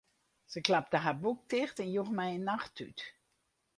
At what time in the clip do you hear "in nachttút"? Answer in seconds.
2.37-2.99